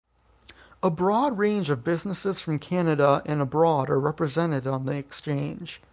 [0.81, 5.79] A broad range of businesses from Canada and abroad are represented on the exchange.